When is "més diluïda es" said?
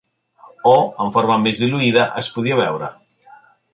1.43-2.31